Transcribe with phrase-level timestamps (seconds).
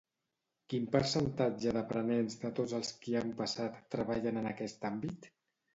[0.71, 5.33] Quin percentatge d'aprenents de tots els qui hi han passat treballen en aquest àmbit?